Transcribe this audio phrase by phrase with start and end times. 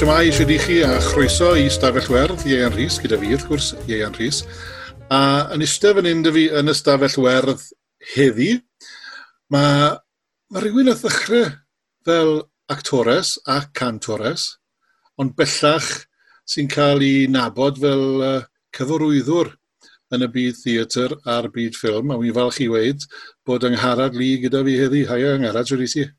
[0.00, 3.66] Siamai eisiau di chi a chroeso i Stafell Werdd, Ieian Rhys, gyda fi wrth gwrs,
[3.84, 4.38] Ieian Rhys.
[5.12, 5.18] A
[5.52, 7.66] yn eistedd fan hyn fi yn y Stafell Werdd
[8.14, 8.54] heddi,
[9.52, 11.52] mae ma rhywun a ddechrau
[12.08, 12.32] fel
[12.72, 14.46] actores a cantores,
[15.20, 15.92] ond bellach
[16.48, 19.52] sy'n cael ei nabod fel uh,
[20.16, 23.04] yn y byd theatr a'r byd ffilm, a wy'n falch i weid
[23.44, 25.04] bod yng Ngharad Lee gyda fi heddi.
[25.12, 26.10] Haia, Ngharad, siwr i ti?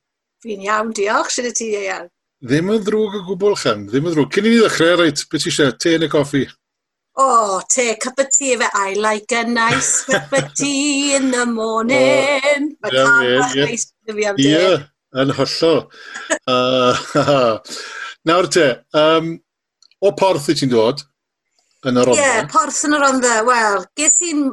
[0.46, 2.12] Fi'n iawn, diolch, sydd y ti, Ieian?
[2.42, 3.84] Ddim yn ddrwg o gwbl, Chan.
[3.86, 4.32] Ddim yn ddrwg.
[4.34, 6.42] Cyn i ni ddechrau, reit, beth eisiau, te neu coffi?
[7.22, 11.30] O, oh, te, cup of tea fe, I like a nice cup of tea in
[11.30, 12.72] the morning.
[12.82, 14.74] Mae cael bach fi am Ie,
[15.22, 15.84] yn hollol.
[16.56, 17.62] uh,
[18.26, 19.36] Nawr te, um,
[20.02, 21.06] o porth i ti'n dod
[21.86, 23.40] yn yr Ie, yeah, porth yn yr ondda.
[23.46, 24.48] Wel, ges i'n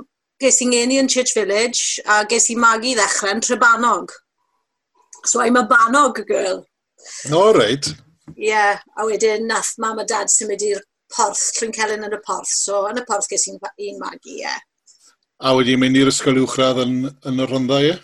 [0.44, 4.12] ges i'n geni yn Church Village a ges i magu ddechrau'n Trebanog.
[5.24, 6.66] So I'm a Banog girl.
[7.32, 7.92] No, reit.
[8.34, 10.82] Ie, yeah, a wedyn nath mam a dad symud i'r
[11.14, 14.42] porth, llwy'n celyn yn y porth, so yn y porth ges i'n un magu, ie.
[14.42, 14.58] Yeah.
[15.38, 16.94] A wedi mynd i'r ysgol uwchradd yn,
[17.30, 17.94] yn y rhondda, ie?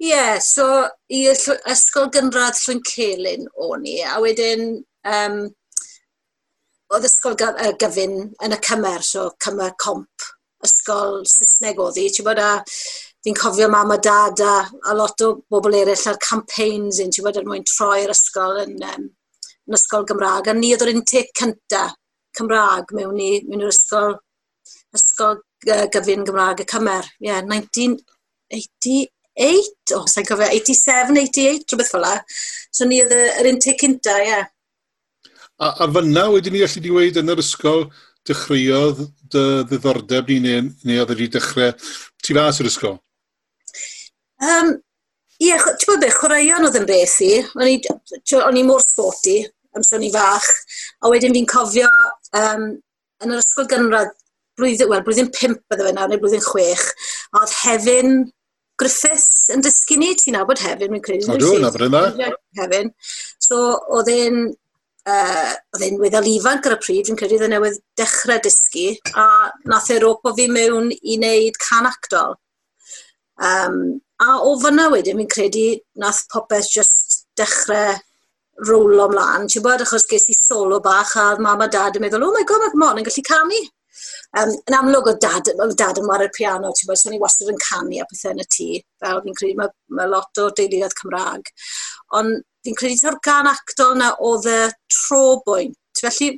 [0.00, 0.66] Ie, yeah, so
[1.12, 4.66] i ysgol gynradd llwy'n celyn o'n i, a wedyn
[5.08, 5.40] um,
[6.90, 10.30] oedd ysgol gyfyn yn y cymer, so cymer comp,
[10.64, 12.50] ysgol Saesneg oedd i, ti'n bod a
[13.24, 14.54] fi'n cofio mam a dad a,
[14.88, 18.74] a lot o bobl eraill ar campaigns un, ti'n gwybod, er mwyn troi'r ysgol yn,
[18.80, 19.04] um,
[19.68, 20.48] yn ysgol Gymraeg.
[20.48, 21.82] A ni oedd yr unig cynta
[22.36, 24.12] Cymraeg mewn, i, mewn i'r ysgol,
[24.96, 27.04] ysgol uh, gyfun Gymraeg y Cymer.
[27.18, 29.10] Ie, yeah, 1988,
[29.92, 32.14] o, oh, sa'n cofio, 87, 88, rhywbeth fel la.
[32.72, 34.30] So ni oedd yr unig cynta, ie.
[34.32, 34.48] Yeah.
[35.60, 37.82] A, a fyna wedyn ni allu di weid yn yr ysgol,
[38.24, 41.72] dechreuodd dy ddiddordeb ni neu, neu oedd wedi dechrau
[42.24, 42.96] tu fas yr ysgol?
[44.40, 44.74] Um,
[45.40, 47.32] ie, yeah, ti'n bod beth, chwaraeon oedd yn beth i.
[48.40, 49.40] O'n i mor sporty,
[49.76, 50.48] amser o'n i fach.
[51.04, 51.90] A wedyn fi'n cofio
[52.36, 52.66] um,
[53.24, 54.12] yn yr ysgol gynradd,
[54.60, 56.86] blwyddyn, wel, blwyddyn pimp bydde fe nawr, neu blwyddyn chwech,
[57.32, 58.16] a oedd Hefyn
[58.80, 61.28] Griffiths yn dysgu ni, ti'n nabod Hefyn, mi'n credu.
[61.34, 62.32] Odw, na bryd yna.
[62.60, 62.92] Hefyn.
[63.40, 63.60] So,
[63.96, 67.80] oedd e'n uh, oedd e'n weddol ifanc ar y pryd, fi'n credu oedd e newydd
[68.00, 68.86] dechrau dysgu,
[69.16, 69.26] a
[69.70, 72.38] nath e ropo fi mewn i wneud can actol.
[73.40, 75.66] Um, A o fyna wedyn, mi'n credu
[76.00, 77.96] nath popeth just dechrau
[78.68, 79.46] rowlo mlaen.
[79.48, 82.44] Ti'n bod, achos ges i solo bach a mam a dad yn meddwl, oh my
[82.48, 83.60] god, mae mon yn gallu canu.
[84.38, 87.52] Um, yn amlwg o dad, o dad yn wario piano, ti'n bod, so ni wastad
[87.52, 88.68] yn canu a pethau yn y tŷ.
[89.00, 91.50] Fel fi'n credu mae, mae lot o deuluoedd Cymraeg.
[92.20, 94.60] Ond fi'n credu ta'r gan actol na oedd y
[94.92, 95.78] tro bwynt.
[96.00, 96.34] Felly,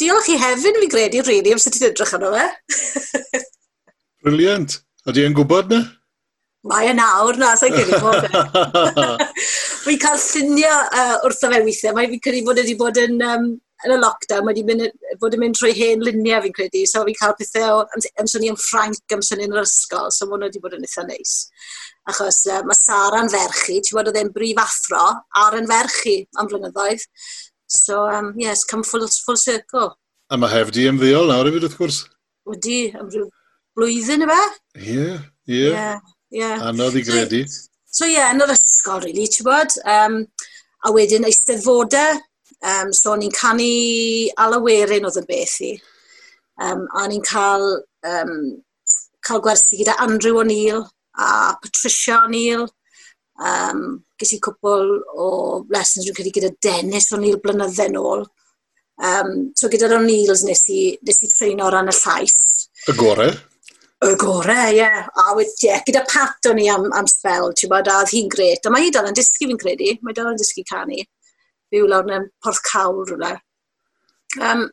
[0.00, 3.42] diolch i hefyd fi'n credu, rili, really, am sut ti'n edrych arno fe.
[4.22, 4.82] Briliant.
[5.08, 5.82] Ydy e'n gwybod na?
[6.68, 8.30] mae e nawr na, sa'n credu bod e.
[9.84, 13.48] Fi'n cael llunio uh, wrtho fe weithiau, mae fi'n credu bod wedi bod yn, um,
[13.82, 17.02] yn y lockdown, mae wedi mynd, bod yn mynd trwy hen luniau fi'n credu, so
[17.08, 20.62] fi'n cael pethau o amsynnu am Ffranc amser ni'n yr ysgol, so mae hwnna wedi
[20.62, 21.34] bod yn eitha neis.
[22.12, 25.02] Achos uh, mae Sara'n ferchu, ti'n bod oedd e'n brif athro
[25.42, 27.06] ar yn ferchu am flynyddoedd.
[27.72, 29.94] So, um, yes, come full, full circle.
[30.30, 32.02] A mae hefdi yn ddiol nawr i hefyd, wrth gwrs.
[32.48, 33.30] Wedi, am rhyw
[33.78, 34.42] blwyddyn y fe?
[34.92, 35.06] Ie,
[35.48, 35.70] ie.
[36.32, 36.64] Yeah.
[36.64, 37.44] Anodd i gredu.
[37.92, 39.74] So ie, yeah, yn yr ysgol, really, ti'n bod?
[39.84, 40.22] Um,
[40.82, 42.20] a wedyn eisteddfodau.
[42.62, 43.68] Um, so o'n i'n canu
[44.40, 45.72] alawerin oedd yn beth i.
[46.62, 47.66] Um, a o'n i'n cael,
[48.08, 48.36] um,
[49.24, 50.86] cael gwersi gyda Andrew O'Neill
[51.18, 52.64] a Patricia O'Neill.
[53.42, 55.28] Um, ges i cwpl o
[55.72, 58.24] lessons rwy'n credu gyda Dennis O'Neill blynydden ôl.
[59.02, 62.38] Um, so gyda'r O'Neills nes i, nes i treino o ran y llais.
[62.88, 63.32] Y gore?
[64.02, 64.76] y gore, ie.
[64.76, 65.06] Yeah.
[65.14, 68.30] A wedi, yeah, gyda Pat o'n i am, am spel, ti'n bod, a oedd hi'n
[68.32, 68.66] gret.
[68.66, 71.02] A mae hi dal yn dysgu fi'n credu, mae dal yn dysgu canu.
[71.72, 73.34] Fyw lawr yn porth cawl rhywle.
[74.40, 74.64] Um,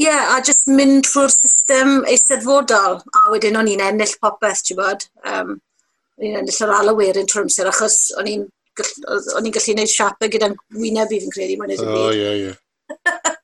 [0.00, 3.02] ie, yeah, a just mynd trwy'r system eisteddfodol.
[3.04, 5.04] A wedyn o'n i'n ennill popeth, ti'n bod.
[5.26, 5.58] Um,
[6.16, 8.48] o'n i'n ennill yr alawerin trwy'r amser, achos o'n i'n
[8.80, 11.60] gallu gwneud siapau gyda'n wyneb i fi'n credu.
[11.84, 12.56] O, ie, ie.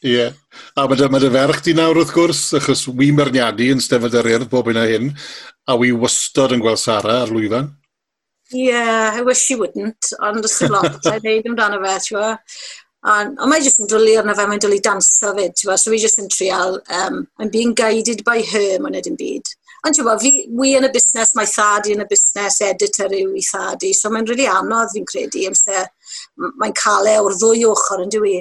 [0.00, 0.12] Ie.
[0.16, 0.32] Yeah.
[0.80, 4.16] A mae dy, ma dy ferch di nawr wrth gwrs, achos wi merniadu yn stefod
[4.16, 5.10] yr urdd bob yna hyn,
[5.68, 7.68] a wi wystod yn gweld Sara ar lwyfan.
[8.50, 12.30] Yeah, I wish she wouldn't, ond ys lot allai wneud amdano fe, tiwa.
[13.10, 16.00] Ond on mae jyst yn dwlu arno fe, mae'n dwlu dansa fyd, tiwa, so fi
[16.00, 19.52] jyst yn trial, um, I'm being guided by her, mae'n edrych yn byd.
[19.86, 23.44] Ond ti'n fi, wi yn y busnes, mae thadi yn y busnes, editor yw i
[23.46, 25.86] thadi, so mae'n rili really anodd fi'n credu, amser
[26.60, 28.34] mae'n cael e o'r ddwy ochr yn dwi.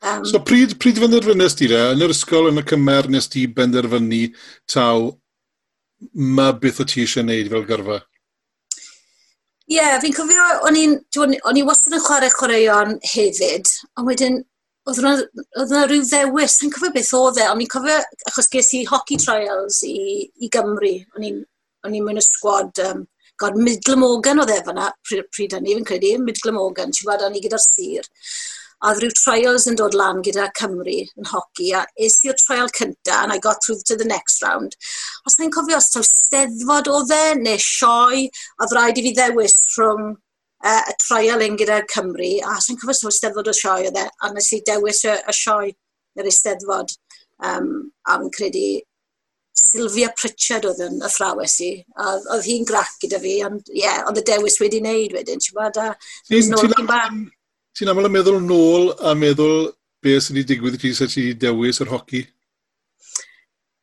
[0.00, 1.80] Um, so pryd, pryd benderfynnes ti de?
[1.94, 4.28] Yn yr ysgol yn y cymer nes ti benderfynu
[4.70, 5.08] taw
[6.14, 7.98] ma beth o ti eisiau gwneud fel gyrfa?
[9.68, 13.68] Ie, yeah, fi'n cofio, o'n i wastad yn chwarae chwaraeon hefyd,
[13.98, 14.38] ond wedyn,
[14.88, 17.98] oedd yna rhyw ddewis, yn cofio beth oedd e, ond i'n cofio,
[18.30, 19.98] achos ges i hockey trials i,
[20.40, 23.02] i Gymru, o'n i'n mynd y sgwad, um,
[23.42, 27.26] god, Midlam Ogan oedd e fyna, pryd, pryd hynny, fi'n credu, Midlam Ogan, ti'n gwybod,
[27.26, 28.08] o'n i gyda'r sir.
[28.86, 33.16] Oedd rhyw trials yn dod lan gyda Cymru yn hoci, a es i'r trial cynta,
[33.22, 34.76] and I got through to the next round.
[35.26, 38.28] Os na'n cofio os taw steddfod o dde, neu sioe,
[38.62, 42.78] oedd rhaid i fi ddewis rhwng uh, y trial un gyda Cymru, a os na'n
[42.78, 45.72] cofio os taw steddfod o sioe o dde, a nes i dewis y, y sioe,
[46.18, 46.94] yr eisteddfod,
[47.50, 47.72] um,
[48.06, 48.68] a fi'n credu
[49.58, 51.72] Sylvia Pritchard oedd yn athrawes i.
[52.06, 55.58] Oedd hi'n grac gyda fi, ond ie, yeah, ond y dewis wedi wneud wedyn, ti'n
[55.58, 55.80] bod?
[55.82, 55.90] A,
[56.30, 57.26] Ti'n
[57.78, 59.68] ti'n aml yn meddwl nôl a meddwl
[60.02, 62.24] beth sy'n wedi digwydd i ti sa ti dewis yr hoci?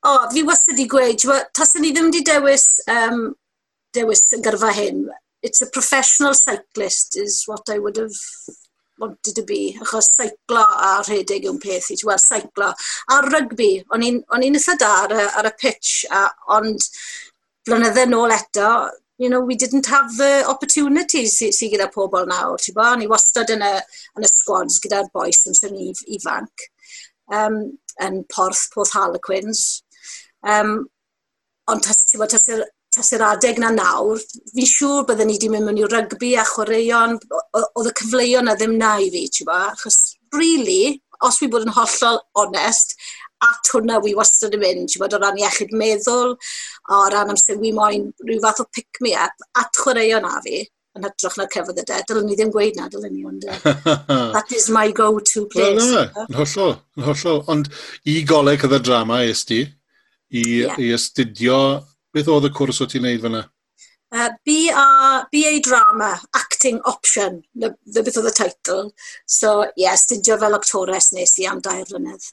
[0.05, 1.23] O, oh, fi wastad wedi gweud,
[1.55, 3.29] tas ni ddim wedi dewis, um,
[3.95, 5.05] dewis yn gyrfa hyn,
[5.47, 8.19] it's a professional cyclist is what I would have
[8.99, 12.73] wanted to be, achos seiclo a rhedeg yw'n peth i, ti'n gweld, seiclo.
[13.15, 14.21] A rygbi, o'n i'n
[14.59, 16.27] eitha da ar y, ar y pitch, a,
[16.57, 16.83] ond
[17.65, 18.69] blynydde nôl eto,
[19.17, 22.87] you know, we didn't have the opportunities sy, sy gyda pobl nawr, ti'n bo?
[22.99, 23.73] Ni wastad yn y,
[24.17, 26.65] yn y squads gyda'r boes yn sy'n if, ifanc,
[27.31, 27.61] um,
[28.03, 29.63] yn Porth, Porth Harlequins.
[30.43, 30.81] Um,
[31.71, 32.49] ond tas, ti'n bo, tas,
[32.95, 34.19] tas yr adeg na nawr,
[34.51, 37.17] fi'n siŵr byddwn ni wedi mynd mewn i rygbi a chwaraeon,
[37.55, 39.61] oedd y cyfleuon na ddim na i fi, ti'n bo?
[39.71, 40.01] Achos,
[40.35, 42.97] really, os fi bod yn hollol onest,
[43.43, 46.35] at hwnna wi wastad yn mynd, ti'n bod o ran iechyd meddwl,
[46.91, 50.63] o ran amser wi moyn rhyw fath o pick-me-up, at chwaraeo na fi,
[50.95, 51.97] yn hytrach na'r cyfodd y de.
[52.09, 53.47] Dylen ni ddim gweud na, dylen ni, ond
[54.35, 55.81] that is my go-to place.
[55.81, 57.41] Wel, na, yn hollol, yn hollol.
[57.51, 57.73] Ond
[58.07, 59.65] i goleg y drama es ti,
[60.31, 60.79] i, yeah.
[60.79, 61.59] i astudio,
[62.15, 63.43] beth oedd y cwrs o ti'n neud fyna?
[64.15, 68.89] Uh, BA, BA Drama, Acting Option, the, the beth oedd y teitl.
[69.27, 72.29] So, ie, yeah, studio fel actores nes i am dair mlynedd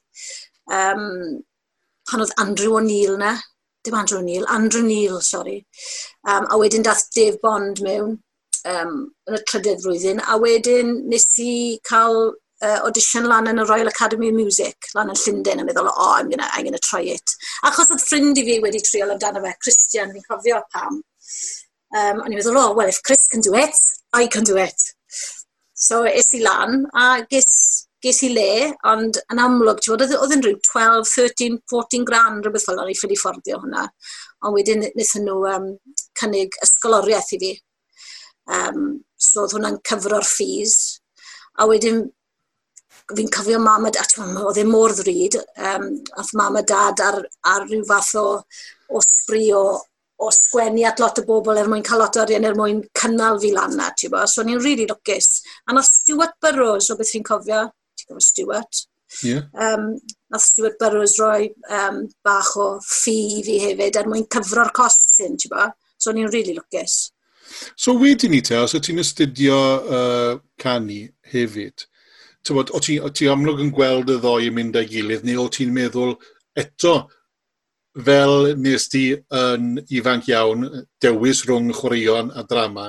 [0.70, 1.40] um,
[2.08, 3.36] pan oedd Andrew O'Neill na,
[3.84, 5.58] dim Andrew O'Neill, Andrew Neil, sori.
[6.28, 8.18] Um, a wedyn dath Dave Bond mewn
[8.68, 8.94] um,
[9.28, 11.52] yn y trydydd flwyddyn, a wedyn nes i
[11.88, 12.32] cael
[12.62, 16.14] uh, audition lan yn y Royal Academy of Music, lan yn Llundain, a meddwl, oh,
[16.14, 17.36] I'm gonna, I'm gonna try it.
[17.66, 21.02] Achos oedd ffrind i fi wedi triol amdano fe, Christian, fi'n cofio pam.
[21.92, 23.78] Um, o'n i'n meddwl, oh, well, if Chris can do it,
[24.14, 24.90] I can do it.
[25.74, 27.50] So, es i lan, a ges
[28.02, 32.06] ges i le, ond yn amlwg, ti'n bod, oedd e- yn rhyw 12, 13, 14
[32.08, 33.84] grand, rhywbeth fel o'n i ffili fforddio hwnna.
[34.42, 35.68] Ond wedyn wnaethon nhw um,
[36.18, 37.52] cynnig ysgoloriaeth i fi.
[38.58, 40.76] Um, so oedd hwnna'n cyfro'r ffys.
[41.62, 42.02] A wedyn
[43.12, 45.38] fi'n cofio mam a dad, oedd e mor ddryd,
[45.70, 45.88] um,
[46.18, 47.20] oedd mam a dad ar,
[47.52, 48.26] ar rhyw fath o,
[48.90, 49.62] o sbri o,
[50.22, 53.40] o sgwennu at lot o bobl er mwyn cael lot o arian er mwyn cynnal
[53.42, 54.24] fi lan na, ti'n bo?
[54.26, 55.30] So, ni'n rili really lwcus.
[55.66, 57.64] A nath Stuart Burrows, o beth fi'n cofio,
[58.12, 58.86] efo Stuart.
[59.20, 59.48] Yeah.
[59.52, 59.98] Um,
[60.32, 65.16] nath Stuart Burrows roi um, bach o ffi i fi hefyd er mwyn cyfro'r cost
[65.16, 65.66] sy'n, ti'n bo?
[66.00, 67.12] So ni'n really lwcus.
[67.76, 69.58] So wedyn ni te, os ti'n astudio
[69.98, 71.86] uh, canu hefyd,
[72.50, 75.44] bod, o ti, o ti amlwg yn gweld y ddoi yn mynd â'i gilydd, neu
[75.44, 76.16] o ti'n meddwl
[76.58, 76.96] eto
[78.06, 80.64] fel nes ti yn ifanc iawn,
[81.02, 82.88] dewis rhwng chwaraeon a drama,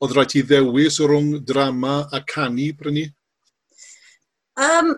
[0.00, 3.08] oedd rhaid ti ddewis rhwng drama a canu brynu?
[4.56, 4.96] Um,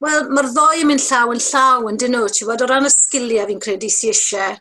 [0.00, 2.88] Wel, mae'r ddoi yn mynd llaw yn llaw yn dyn nhw, ti'n bod, o ran
[2.88, 4.54] y sgiliau fi'n credu sy'n eisiau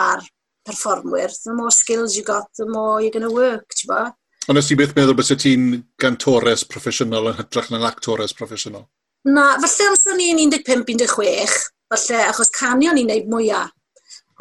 [0.00, 0.22] ar
[0.64, 4.16] performwyr, the more skills you got, the more you're going to work, ti'n bod.
[4.48, 5.68] Ond nes ti beth meddwl bys ti'n
[6.00, 8.86] gantores proffesiynol yn hytrach na'n actores proffesiynol?
[9.28, 11.60] Na, falle amser i'n 15-16,
[11.92, 13.74] falle achos canio ni'n neud mwyaf.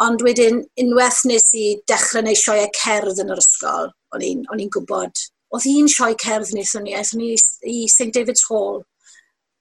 [0.07, 5.27] Ond wedyn, unwaith nes i dechrau neu sioe cerdd yn yr ysgol, o'n i'n gwybod.
[5.51, 8.85] Oedd hi'n sioe cerdd wnaethon ni, aethon ni i St David's Hall,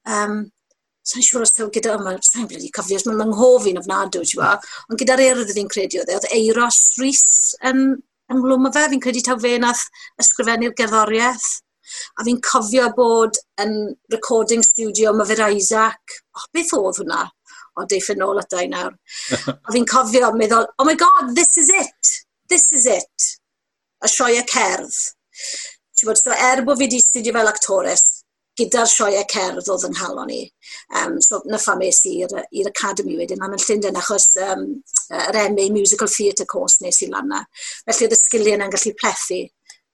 [0.06, 0.44] Um,
[1.06, 4.54] sa'n siŵr os tew gyda yma, sa'n bledi cofio, mae'n fy ofnadw, ti'n wa.
[4.90, 7.84] Ond gyda'r erdd fi'n credu oedd, e, oedd Eiros Rhys yn,
[8.34, 9.84] ynglwm o fe, fi'n credu taw fe nath
[10.22, 11.46] ysgrifennu'r gerddoriaeth.
[12.18, 13.76] A fi'n cofio bod yn
[14.10, 16.18] recording studio Myfyr Isaac.
[16.34, 17.22] O, Oh, beth oedd hwnna?
[17.76, 18.96] O, deiff yn ôl at nawr.
[19.36, 22.14] a fi'n cofio, meddwl, oh my god, this is it!
[22.50, 23.30] This is it!
[24.02, 24.98] A sioe y cerdd.
[25.96, 28.15] Ti'n bod, so er bod fi wedi studio fel actores,
[28.56, 30.40] gyda'r sioeau cerdd oedd yng nghalon ni.
[30.96, 34.66] Um, so na nyffa mes i'r Academy wedyn, am yn Llundain, achos um,
[35.12, 37.44] yr MA Musical Theatre course nes i lan na.
[37.86, 39.42] Felly oedd y sgiliau yna'n gallu plethu.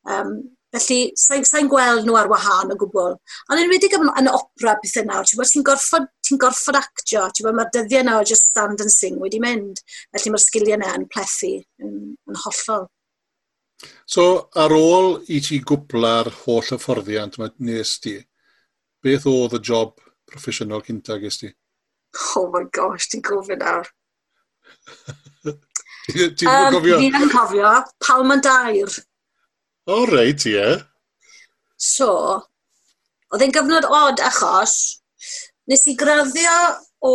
[0.08, 0.34] Um,
[0.72, 3.18] felly, sa'n sa, gweld nhw ar wahân o gwbl.
[3.50, 7.48] Ond yn wedi yn, yn opera pethau nawr, ti'n ti gorfod, ti gorfod actio, ti'n
[7.48, 9.82] bod mae'r dyddiau nawr just stand and sing wedi mynd.
[10.14, 11.94] Felly mae'r sgiliau yna yn plethu, yn,
[12.30, 12.88] yn hollol.
[14.06, 18.20] So, ar ôl i ti gwbla'r holl hyfforddiant, mae nes ti,
[19.02, 19.96] Beth oedd y job
[20.30, 21.50] proffesiynol cynta ges ti?
[22.36, 23.88] Oh my gosh, ti'n gofyn nawr.
[26.38, 27.00] ti'n um, gofio?
[27.00, 27.72] Fi yn cofio,
[28.06, 28.94] palm and dair.
[29.88, 30.54] O, oh, reit, ie.
[30.54, 30.84] Yeah.
[31.82, 32.12] So,
[33.34, 34.76] oedd e'n gyfnod od achos
[35.66, 36.54] nes i graddio
[37.02, 37.14] o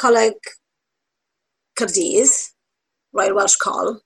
[0.00, 0.54] coleg
[1.76, 2.32] Cyrdydd,
[3.12, 3.98] Royal Welsh Col,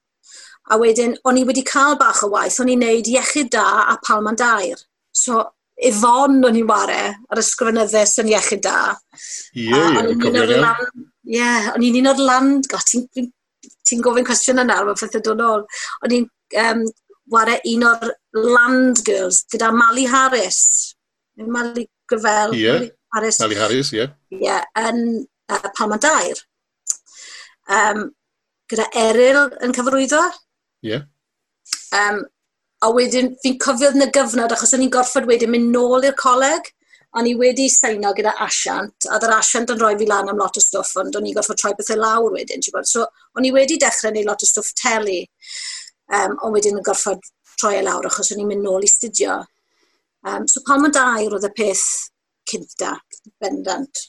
[0.71, 3.99] a wedyn o'n i wedi cael bach o waith, o'n i'n neud iechyd da a
[4.02, 4.83] palm and dair.
[5.14, 5.45] So,
[5.88, 8.94] Ifon o'n i'n ware ar ysgrifenyddus yn iechyd da.
[9.56, 10.82] Ie, yeah, yeah,
[11.26, 15.22] yeah, o'n i'n un o'r land, go, ti'n ti, gofyn cwestiwn yna, mae'n ffeth y
[15.26, 15.66] dod ôl.
[16.06, 16.28] O'n i'n
[16.62, 16.84] um,
[17.32, 20.62] ware un o'r land girls gyda Mali Harris.
[21.42, 22.56] Mali Gryfel.
[22.56, 23.40] Ie, yeah, Harris.
[23.42, 24.02] Mali Harris, ie.
[24.02, 24.16] Yeah.
[24.32, 25.02] Ie, yeah, yn
[25.52, 26.42] uh, Palma Dair.
[27.72, 28.10] Um,
[28.70, 30.22] gyda Eryl yn cyfrwyddo.
[30.86, 30.94] Ie.
[30.94, 31.08] Yeah.
[31.92, 32.22] Um,
[32.82, 36.16] A wedyn, fi'n cofio yn y gyfnod, achos o'n i'n gorfod wedyn mynd nôl i'r
[36.18, 36.70] coleg,
[37.18, 40.56] o'n i wedi seino gyda asiant, a dda'r asiant yn rhoi fi lan am lot
[40.56, 42.88] o stwff, ond o'n i'n gorfod troi bethau lawr wedyn, bod?
[42.88, 43.04] So,
[43.36, 45.20] o'n i wedi dechrau neud lot o stwff teli,
[46.16, 47.20] um, ond wedyn yn gorfod
[47.60, 49.38] troi e lawr, achos o'n i'n mynd nôl i studio.
[50.26, 51.86] Um, so, pam yn dair oedd y peth
[52.48, 52.96] cynta,
[53.42, 54.06] bendant.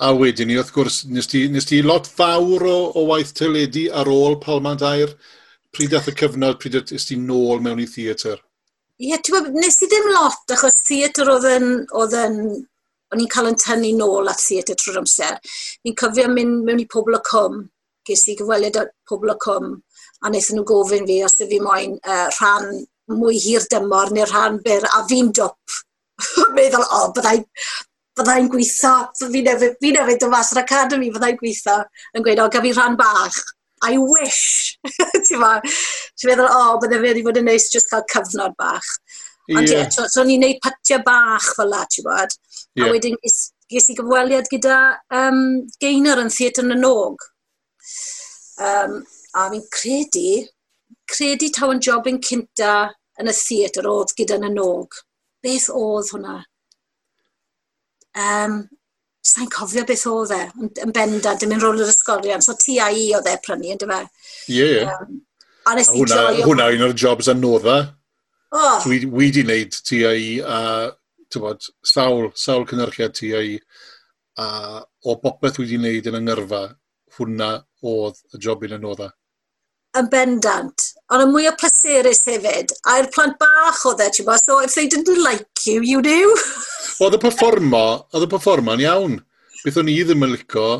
[0.00, 3.90] A wedyn ni, wrth gwrs, nes ti, nes ti lot fawr o, o waith teledu
[3.94, 5.12] ar ôl Palma Dair
[5.74, 8.38] pryd dath y cyfnod, pryd ys ti nôl mewn i theatr?
[9.00, 12.36] Ie, yeah, ti'n gwybod, nes i ddim lot, achos theatr oedd yn, oedd yn,
[13.12, 15.40] o'n i'n cael yn tynnu nôl at theatr trwy'r amser.
[15.84, 17.64] Ni'n cyfio mynd mewn i pobl y cwm,
[18.06, 19.72] ges i gyfweliad at pobl y cwm,
[20.22, 22.70] a wnaethon nhw gofyn fi os y fi moyn uh, rhan
[23.10, 25.82] mwy hir dymor neu rhan byr, a fi'n dwp.
[26.56, 27.40] meddwl, o, oh, byddai,
[28.18, 31.80] byddai'n gweithio, fi nefyd, fi nefyd yn mas yr academy, byddai'n gweithio,
[32.14, 33.40] yn gweud, o, gaf i rhan bach.
[33.84, 34.78] I wish,
[35.26, 38.56] ti'n ma, ti'n meddwl, o, oh, bydde fe wedi bod yn neis just cael cyfnod
[38.60, 38.88] bach.
[39.52, 39.90] Ond ie, yeah.
[39.92, 42.32] so, so ni'n neud patiau bach fel la, ti'n bod.
[42.74, 42.88] Yeah.
[42.88, 43.38] A wedyn ges,
[43.70, 44.80] ges i gyfweliad gyda
[45.20, 45.44] um,
[45.82, 47.28] Gaynor yn Theatr yn y Nog.
[48.64, 49.00] Um,
[49.34, 50.44] a fi'n credu,
[51.10, 52.74] credu taw yn job yn cynta
[53.20, 54.98] yn y theatr oedd gyda yn y nog.
[55.44, 56.38] Beth oedd hwnna?
[58.24, 58.62] Um,
[59.24, 60.40] sa'n cofio beth oedd e,
[60.84, 64.00] yn bendant, dim yn rôl yr ysgolion, so TAE oedd e prynu, ynddo fe.
[64.52, 64.84] Ie, ie.
[65.64, 67.78] A hwnna i un o'r jobs anodda.
[68.52, 68.78] Oh.
[68.82, 70.60] So, wi, wedi wneud TAE a,
[71.32, 71.64] tybod,
[71.94, 73.58] sawl, sawl cynnyrchiad TAE
[74.38, 74.48] a
[75.04, 76.64] o bopeth wedi wneud yn yngyrfa,
[77.16, 77.50] hwnna
[77.86, 79.08] oedd y job yn anodda.
[79.98, 82.74] Yn bendant ond y mwy o pleserus hefyd.
[82.90, 86.36] A'r plant bach oedd e, ti'n bo, so if they didn't like you, you knew.
[87.04, 89.18] oedd y performa, oedd y performo'n iawn.
[89.64, 90.70] Beth o'n i ddim yn licio,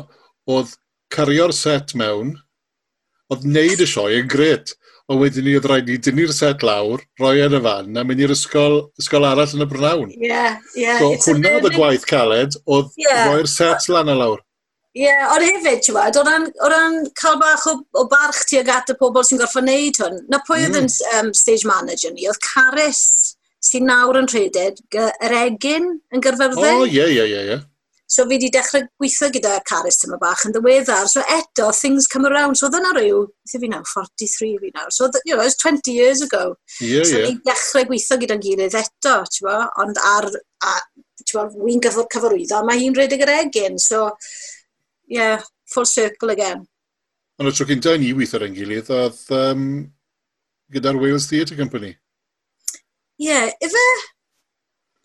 [0.51, 0.75] oedd
[1.13, 2.35] cario'r set mewn,
[3.31, 4.75] oedd wneud y sioe yn gret
[5.05, 8.03] O wedyn ni oedd rhaid ni dynnu'r set lawr, roi e yn y fan, a
[8.09, 10.13] mynd i'r ysgol, ysgol arall yn y Brynawn.
[10.15, 10.81] Ie, yeah, ie.
[10.81, 13.27] Yeah, so hwnna oedd y gwaith caled, oedd yeah.
[13.29, 14.41] roi'r set lan a lawr.
[14.95, 16.25] Ie, yeah, ond hefyd, ti'n o
[16.63, 19.99] o ran cael bach o, o barch ti ag at y pobl sy'n gorfod wneud
[19.99, 20.67] hwn, na pwy mm.
[20.69, 20.87] oedd yn
[21.19, 23.35] um, stage manager ni, oedd Caris
[23.65, 26.85] sy'n nawr yn rhedeg, yr egin yn gyrfyrddau.
[26.85, 27.57] O, ie, ie, ie, ie.
[28.07, 31.07] So fi wedi dechrau gweithio gyda Caris tyma bach yn ddiweddar.
[31.09, 32.55] So eto, things come around.
[32.55, 34.91] So oedd yna rhyw, beth fi nawr, 43 fi nawr.
[34.93, 36.55] So, the, you know, it was 20 years ago.
[36.81, 37.31] Ie, Yeah, so yeah.
[37.33, 39.57] ni dechrau gweithio gyda'n gilydd eto, ti'n bo?
[39.83, 40.29] Ond ar,
[40.69, 40.75] a,
[41.23, 43.81] ti'n bo, wy'n gyfod cyfarwyddo, mae hi'n rhedeg yr egin.
[43.81, 44.11] So,
[45.07, 46.65] yeah, full circle again.
[47.39, 49.63] Ond y tro cynta ni weithio ar ein gilydd, oedd um,
[50.71, 51.91] gyda'r Wales Theatre Company.
[53.19, 53.83] Ie, yeah, efe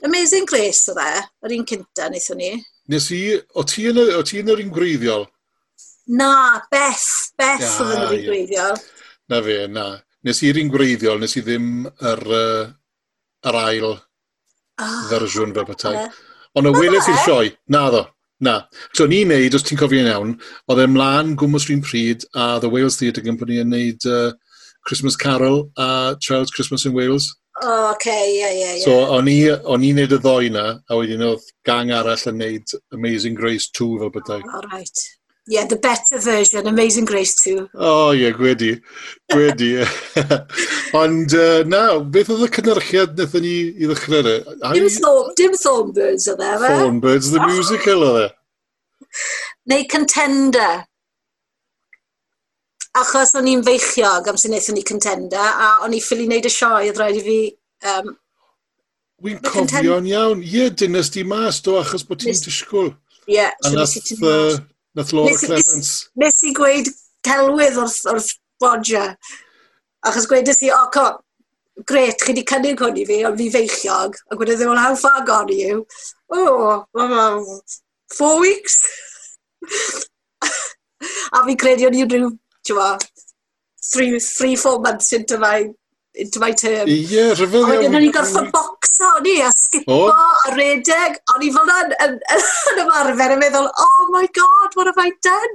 [0.07, 2.53] Amazing Grace o e, yr un cynta wnaethon ni.
[2.91, 3.21] Nes i,
[3.59, 5.27] o ti yn, o ti yn yr un gwreiddiol?
[6.17, 6.31] Na,
[6.73, 8.79] Beth, Beth ja, oedd yn yr un gwreiddiol.
[9.31, 9.89] Na fe, na.
[10.27, 12.65] Nes i'r un gwreiddiol, nes i ddim yr, uh,
[13.51, 14.01] yr ail oh,
[15.11, 16.09] fersiwn fel bethau.
[16.59, 17.23] Ond y weles i'r e.
[17.27, 18.07] sioe, na ddo.
[18.41, 18.63] Na.
[18.97, 20.37] So ni'n neud, os ti'n cofio'n iawn,
[20.71, 24.33] oedd e mlaen gwmwys rhywun pryd a The Wales Theatre Company yn neud uh,
[24.89, 27.29] Christmas Carol a Child's Christmas in Wales.
[27.61, 28.81] O, oh, oce, okay, ie, yeah, ie, yeah, ie.
[28.81, 28.85] Yeah.
[28.87, 32.41] So, o'n i, o'n i'n neud y ddoi na, a wedyn oedd gang arall yn
[32.41, 34.41] neud Amazing Grace 2 fel bydau.
[34.41, 35.05] O, oh, right
[35.47, 37.71] yeah, the better version, Amazing Grace 2.
[37.75, 38.83] Oh, ie, yeah, gwedi.
[39.33, 39.87] Gwedi, ie.
[41.01, 44.37] Ond, uh, na, beth oedd y cynnyrchiad wnaethon ni i ddechrau re?
[44.75, 46.71] Dim, thorn, dim Thornbirds oedd e, fe?
[46.77, 48.31] Thornbirds, the musical oedd e.
[49.71, 50.81] Neu Contender.
[53.01, 56.53] Achos o'n i'n feichiog am sy'n wnaethon ni Contender, a o'n i ffili wneud y
[56.53, 57.39] sioe, oedd rhaid i fi
[57.93, 58.17] um,
[59.21, 60.41] Wy'n cofio'n iawn.
[60.41, 62.95] Ie, yeah, dynas di mas, do, achos bod ti'n disgwyl.
[63.29, 64.61] Ie, yeah, so nes i ti'n mas.
[64.95, 65.91] Nath Laura nes, Clements.
[66.19, 66.91] Nes i gweud
[67.27, 68.31] celwydd wrth, wrth
[68.63, 69.05] bodja.
[70.07, 71.07] Achos gwedys i, o, co,
[71.87, 74.19] gret, chi wedi cynnig hwn i fi, ond fi feichiog.
[74.31, 75.85] A gwneud ddim, well, how far gone are you?
[76.33, 77.63] Oh, well,
[78.17, 78.81] four weeks?
[81.37, 82.33] a fi credu o'n i rhyw,
[82.67, 82.95] ti'n ma,
[83.93, 85.69] three, three, four months into my,
[86.15, 86.89] into my term.
[86.89, 87.95] Ie, yeah, rhyfedd iawn.
[87.95, 88.51] o'n ni'n gorfod
[89.01, 90.11] A o'n i a skipo oh.
[90.13, 94.91] a redeg, o'n i fel yn, yn, yn ymarfer yn meddwl, oh my god, what
[94.91, 95.55] have I done?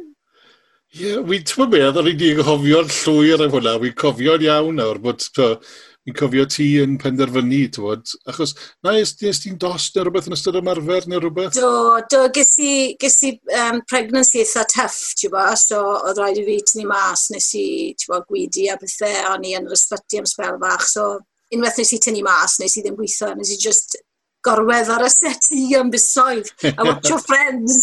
[0.96, 5.02] Ie, yeah, wy'n ti'n meddwl, o'n i'n nghofio'n llwyr am hwnna, wy'n cofio'n iawn nawr,
[5.04, 10.32] bod fi'n cofio ti yn penderfynu, ti'n bod, achos na ys ti'n dos neu rhywbeth
[10.32, 11.60] yn ystod ymarfer neu rhywbeth?
[11.60, 16.42] Do, do, ges i, ges i um, pregnancy eitha tuff, ti'n bod, so oedd rhaid
[16.42, 19.78] i fi tynnu mas, nes i, ti'n bod, gwydi a bethau, o'n i yn yr
[19.78, 21.08] ysbyty am sbel fach, so
[21.54, 23.98] unwaith nes i tynnu mas, nes i ddim gweithio, nes i just
[24.46, 27.80] gorwedd ar y seti am busoedd a watch your friends.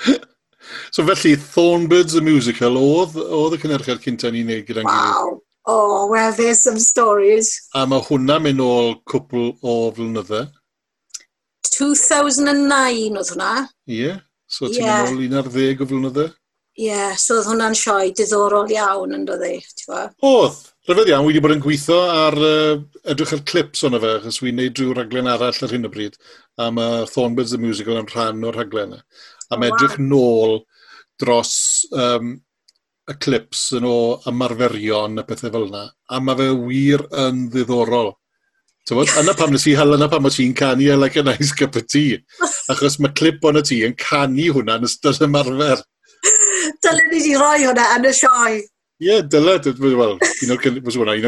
[0.94, 4.96] so felly, Thornbirds the Musical, oedd, oedd y cynnyrchiad cynta ni'n neud gyda'n wow.
[4.96, 5.46] gilydd?
[5.66, 7.52] Oh, well, there's some stories.
[7.76, 10.46] A mae hwnna mynd ôl cwpl o flynydde?
[11.76, 13.52] 2009 oedd hwnna.
[13.86, 14.20] Ie, yeah.
[14.48, 15.04] so ti'n yeah.
[15.06, 16.26] ôl un ar ddeg o flynydde?
[16.80, 21.10] Ie, yeah, so oedd hwnna'n sioi diddorol iawn yn dod i, e, ti'n Oedd, Rhyfedd
[21.12, 22.78] iawn, wedi bod yn gweithio ar uh,
[23.12, 26.14] edrych ar clips o'n fe, achos wy'n neud drwy raglen arall ar hyn o bryd,
[26.56, 29.00] a mae Thornbirds the Musical yn rhan o'r rhaglen e.
[29.52, 29.98] A mae oh, wow.
[30.00, 30.56] nôl
[31.20, 31.52] dros
[31.92, 32.32] um,
[33.12, 33.98] y clips yn o
[34.32, 38.14] ymarferion a pethau fel yna, a mae fe wir yn ddiddorol.
[38.88, 41.52] Tywod, yna pam nes i hel yna pam o ti'n canu I like a nice
[41.52, 42.22] cup of tea.
[42.72, 45.84] Achos mae clip o'n y ti yn canu hwnna yn ystod ymarfer.
[46.80, 48.60] Dylen ni di roi hwnna yn y sioe.
[49.00, 49.56] Ie, yeah, dyle.
[49.80, 50.60] Wel, un o'r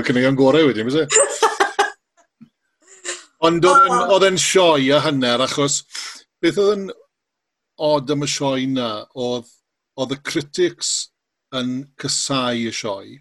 [0.05, 0.99] cynnig gorau wedyn, bys?
[1.01, 1.07] E?
[3.49, 5.81] Ond oedd e'n sioi a hanner, achos
[6.43, 6.85] beth oedd yn
[7.83, 9.49] od am y sioi na, oedd,
[9.99, 10.91] oedd y critics
[11.57, 13.17] yn cysau y sioi,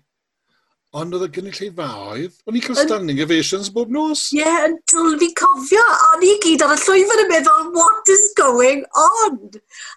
[0.99, 4.27] ond oedd y gynulleidfaoedd, o'n i'n cael standing ovations bob nos.
[4.35, 8.11] Ie, yeah, yn dwl fi cofio, o'n i gyd ar y llwyfan yn meddwl, what
[8.13, 9.39] is going on?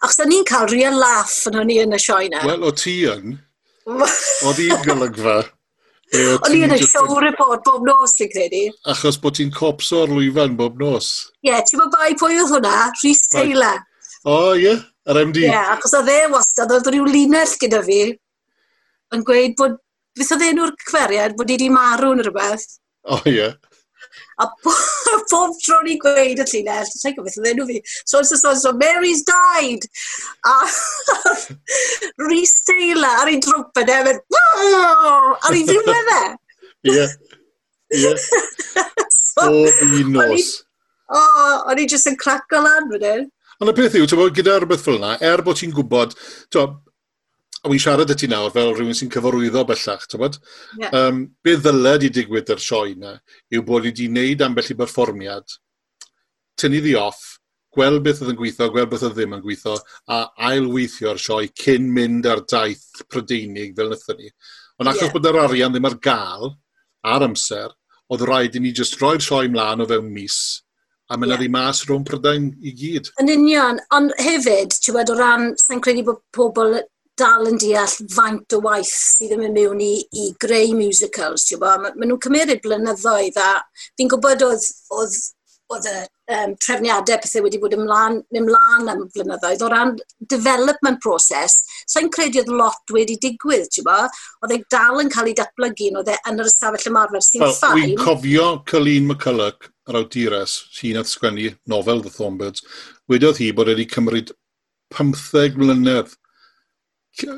[0.00, 2.46] Achos o'n i'n cael real laugh yn hynny yn y sioe na.
[2.46, 3.34] Wel, o ti yn.
[4.48, 5.36] Oedd i'n golygfa.
[6.14, 8.64] O'n i yn y show report bob nos yn credu.
[8.92, 11.10] Achos bod ti'n copso o'r lwyfan bob nos.
[11.42, 12.74] Ie, yeah, ti'n bod bai pwy oedd hwnna?
[13.00, 13.80] Rhys Taylor.
[14.24, 15.42] O, oh, ie, yeah, yr MD.
[15.42, 18.00] Ie, yeah, achos oedd e wastad, oedd rhyw linell gyda fi
[19.14, 19.76] yn gweud bod,
[20.16, 22.66] beth oedd enw'r cweriad, bod i wedi marw yn rhywbeth.
[23.04, 23.36] O, oh, ie.
[23.40, 23.58] Yeah.
[24.42, 27.80] A pob tro ni'n gweud y llinell, sa'n gwybod beth ydyn nhw fi.
[28.02, 29.86] So, so, so, so, Mary's died!
[30.50, 30.54] A
[32.26, 34.16] Rhys Taylor ar ei drwp yn efo,
[35.46, 36.22] ar ei ddiwedd e.
[36.94, 37.06] Ie.
[38.00, 38.14] Ie.
[39.36, 40.50] Bob un nos.
[41.14, 41.20] O,
[41.70, 43.26] o'n i jyst yn craco lan fydyn.
[43.62, 46.16] Ond y peth yw, er ti'n bod gyda rhywbeth fel yna, er bod ti'n gwybod,
[47.64, 50.36] a wy'n siarad y ti nawr fel rhywun sy'n cyfarwyddo bellach, ti'n bod?
[50.76, 50.92] Yeah.
[50.92, 53.14] Um, be ddyle di digwydd yr sioe yna
[53.54, 55.56] yw bod i wedi wneud ambell i berfformiad,
[56.60, 57.38] tynnu ddi off,
[57.74, 59.78] gweld beth oedd yn gweithio, gweld beth oedd ddim yn gweithio,
[60.12, 64.30] a ailweithio'r sioe cyn mynd ar daith prydeinig fel wnaethon ni.
[64.82, 65.16] Ond achos yeah.
[65.16, 66.52] bod yr arian ddim ar gael,
[67.14, 67.72] ar amser,
[68.12, 70.38] oedd rhaid i ni just roi'r sioe mlaen o fewn mis,
[71.08, 71.40] a mynd yeah.
[71.40, 73.08] addi mas rhwng Prydain i gyd.
[73.22, 76.82] Yn union, ond hefyd, ti'n wedi o ran, sa'n credu bod pobl
[77.18, 81.62] dal yn deall faint o waith sydd yn mynd mewn i, i greu musicals, ti'n?
[81.62, 83.50] Maen ma nhw'n cymryd blynyddoedd a
[83.98, 84.66] fi'n gwybod oedd,
[84.98, 85.18] oedd,
[85.74, 85.94] oedd y
[86.34, 89.94] um, trefniadau pethau wedi bod ymlaen, ymlaen am blynyddoedd o ran
[90.32, 94.18] development process, Sa'n so credu oedd lot wedi digwydd, ti'n bod?
[94.42, 97.56] Oedd e dal yn cael ei datblygu, oedd e yn yr ystafell ymarfer sy'n well,
[97.58, 97.80] ffain.
[97.82, 102.64] Wy'n cofio Colleen McCulloch, yr awdures, sy'n athsgwennu nofel The Thornbirds,
[103.10, 104.32] wedodd hi bod wedi cymryd
[104.96, 106.14] 15 mlynedd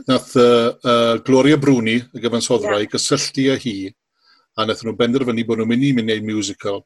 [0.08, 2.92] nath uh, uh, Gloria Bruni, y gyfansoddwraig, yeah.
[2.94, 3.76] gysylltu â hi,
[4.56, 6.82] a nath nhw benderfynu bod nhw'n mynd i mynd i'n musical,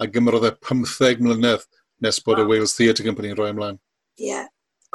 [0.00, 1.64] a gymrodd e 15 mlynedd
[2.04, 2.44] nes bod wow.
[2.44, 3.80] y Wales Theatre Company yn rhoi ymlaen.
[4.20, 4.46] Ie, yeah.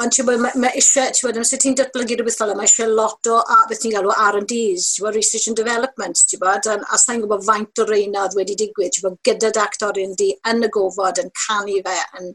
[0.01, 2.93] Ond ti'n bod, mae eisiau, ti'n bod, os ti'n datblygu rhywbeth fel yna, mae eisiau
[2.97, 6.77] lot o, a, beth ni'n galw R&Ds, ti'n bod, Research and Development, ti'n bod, a,
[6.81, 10.71] a sa'n gwybod faint o reina wedi digwydd, ti'n bod, gyda actorion di yn y
[10.73, 12.33] gofod, yn canu fe, yn,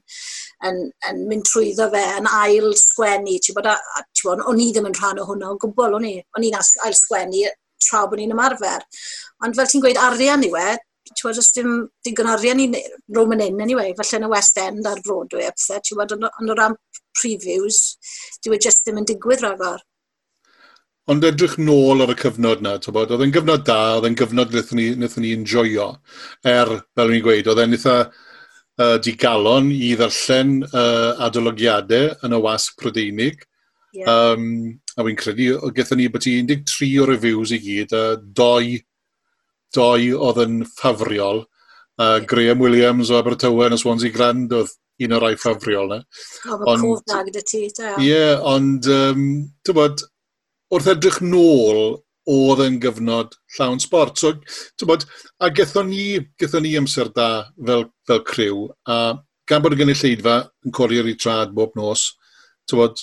[0.71, 4.71] yn, yn mynd trwyddo fe, yn ail sgwennu, ti'n bod, a, ti'n bod, o'n i
[4.71, 7.49] ddim yn rhan o hwnna o gwbl, o'n i, o'n i'n ail sgwennu
[7.83, 8.87] tra bod ni'n ymarfer.
[9.45, 10.69] Ond fel ti'n gweud, arian i we,
[11.15, 12.69] ti'n os dim digon arian i
[13.15, 16.53] Roman Inn, anyway, falle yn y West End ar Broadway, a pethau, ti'n bod, ond
[16.53, 16.79] o ran
[17.17, 17.83] previews,
[18.43, 19.85] dwi wedi just ddim yn digwydd rhagor.
[21.07, 24.51] Ond edrych nôl ar y cyfnod yna, bod, oedd e'n gyfnod da, oedd e'n gyfnod
[24.51, 25.93] wnaethon ni, wnaethon ni enjoyo,
[26.43, 32.43] er, fel ni'n gweud, oedd e'n eitha uh, digalon i ddarllen uh, adolygiadau yn y
[32.43, 33.47] wasg prydeinig.
[33.95, 34.11] Yeah.
[34.11, 38.81] Um, a wy'n credu, gaethon ni beti 13 o reviews i gyd, a uh, doi
[39.75, 41.47] doi oedd yn ffafriol,
[41.99, 44.73] Uh, Graham Williams o Abertawe yn y Swansea Grand oedd
[45.07, 46.03] un o'r rai ffafriol na.
[46.45, 47.95] O, mae cwfna gyda ti, da.
[47.97, 49.23] Ie, yeah, ond, um,
[49.65, 50.03] ti'n bod,
[50.77, 51.97] wrth edrych nôl,
[52.29, 54.21] oedd yn gyfnod llawn sport.
[54.21, 54.35] So,
[54.77, 55.07] ti'n bod,
[55.41, 59.17] a gethon ni, gethon ni amser da fel, fel criw, a
[59.49, 62.11] gan bod y gynulleidfa yn corio'r i trad bob nos,
[62.69, 63.01] ti'n bod,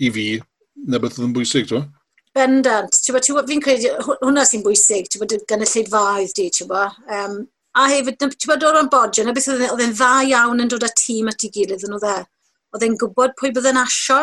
[0.00, 0.28] i fi,
[0.88, 1.84] na beth oedd yn bwysig, ti'n
[2.36, 2.96] Bendant,
[3.48, 6.96] fi'n credu, hwnna sy'n bwysig, ti'n bod, gan y lleidfaoedd di, ti'n bod.
[7.18, 7.36] Um,
[7.80, 10.84] a hefyd, ti'n bod, o'r bodja, na beth e, oedd e'n dda iawn yn dod
[10.84, 12.18] â tîm at ei gilydd yn o dde.
[12.76, 14.18] Oedd e'n gwybod pwy bydd yn asio,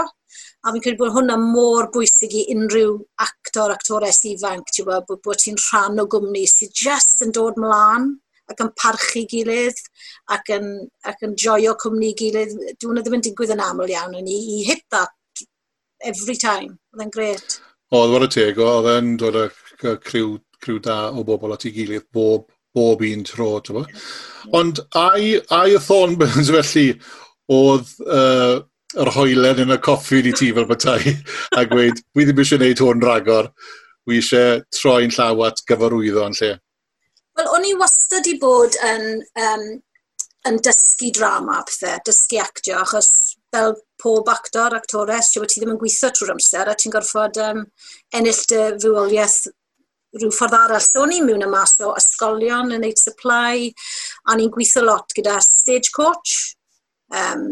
[0.61, 2.93] a fi'n credu bod hwnna mor bwysig i unrhyw
[3.25, 7.57] actor, actores ifanc, ti'n bod, bod, bod ti'n rhan o gwmni sydd just yn dod
[7.59, 8.11] mlaen
[8.51, 9.81] ac yn parchu gilydd
[10.37, 10.71] ac yn,
[11.09, 12.55] ac yn joio cwmni gilydd.
[12.77, 15.45] Dwi'n ddim yn digwydd yn aml iawn, yn i, i hit that
[16.03, 16.77] every time.
[16.93, 17.62] Oedd e'n gret.
[17.93, 19.47] Oedd wedi teg, oedd e'n dod â
[20.01, 23.59] criw, criw da o bobl at ei gilydd bob, bob un tro.
[23.69, 24.03] Yeah.
[24.57, 26.87] Ond ai, ai y thorn burns felly
[27.53, 28.63] oedd uh,
[29.03, 31.13] yr hoelen yn y coffi i ti fel bethau
[31.59, 33.49] a gweud, wi ddim eisiau gwneud hwn ragor,
[34.09, 36.53] wi eisiau troi'n llaw at gyfarwyddo yn lle?
[37.37, 39.07] Wel, o'n i wastad i bod yn,
[39.41, 39.65] um,
[40.49, 43.09] yn dysgu drama pethau, dysgu actio, achos
[43.53, 47.39] fel pob actor, actores, lle bod ti ddim yn gweithio trwy'r amser, a ti'n gorfod
[47.47, 47.65] um,
[48.19, 49.41] ennill dy fywoliaeth
[50.19, 50.83] rhyw ffordd arall.
[50.83, 53.69] So ni'n i'n mewn y mas o ysgolion yn neud supply,
[54.29, 56.35] a ni'n gweithio lot gyda stagecoach,
[57.17, 57.47] um,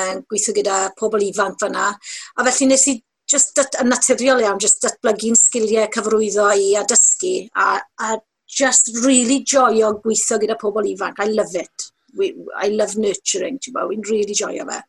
[0.00, 4.60] yn gweithio gyda pobl ifanc fyna, a felly nes i just dat, yn naturiol iawn,
[4.62, 8.18] just datblygu'n sgiliau cyfrwyddo i a dysgu, a, a
[8.50, 11.20] just really joio gweithio gyda pobl ifanc.
[11.22, 11.90] I love it.
[12.18, 14.80] We, I love nurturing, ti'n bo, wy'n really joio fe.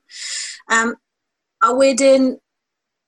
[0.70, 0.94] Um,
[1.66, 2.32] a wedyn,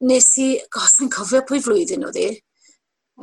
[0.04, 2.32] nes i, gos, yn cofio pwy flwyddyn oedd e.
[2.32, 2.42] hi.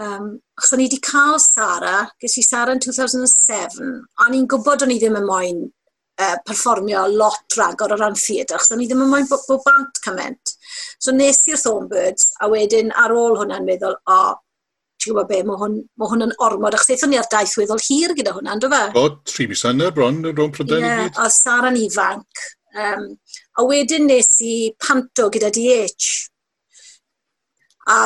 [0.01, 3.89] Um, achos o'n i wedi cael Sara, ges i Sara yn 2007,
[4.23, 8.59] a ni'n gwybod o'n i ddim yn moyn uh, perfformio lot ragor o ran theatr,
[8.59, 10.55] achos o'n i ddim yn moyn bod bo bant cyment.
[11.03, 14.39] So nes i'r Thornbirds, a wedyn ar ôl hwnna'n meddwl, o, oh,
[15.01, 17.83] ti'n gwybod be, mae hwn, ma hwn yn ormod, achos eithon ni ar daith weddol
[17.87, 18.83] hir gyda hwnna, ynddo fe?
[19.01, 21.15] O, tri mis yna bron, rhwng pryden yeah, i gyd.
[21.15, 22.45] Ie, oedd Sara'n ifanc,
[22.77, 23.07] um,
[23.61, 26.05] A wedyn nes i panto gyda DH.
[27.93, 27.97] A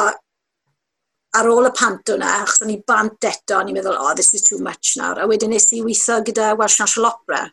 [1.38, 4.32] ar ôl y panto na, achos o'n i bant eto, o'n i'n meddwl, oh, this
[4.34, 5.20] is too much nawr.
[5.22, 7.44] A wedyn nes i weithio gyda Welsh National Opera.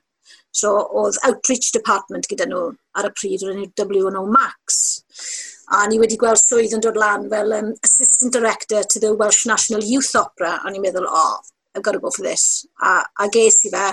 [0.50, 2.64] So, oedd Outreach Department gyda nhw
[2.98, 4.82] ar y pryd, o'r WNO oh Max.
[5.78, 9.46] A ni wedi gweld swydd yn dod lan fel um, Assistant Director to the Welsh
[9.46, 10.58] National Youth Opera.
[10.66, 11.38] O'n i'n meddwl, oh,
[11.76, 12.66] I've got to go for this.
[12.82, 13.88] A, a ges i fe.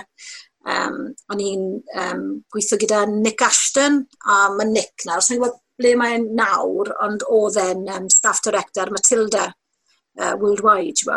[0.69, 0.97] Um,
[1.33, 1.65] o'n i'n
[2.03, 7.25] um, gweithio gyda Nick Ashton, a mae Nick nawr, sa'n gwybod ble mae'n nawr, ond
[7.33, 11.13] oedd e'n um, staff director Matilda uh, Worldwide, ti'n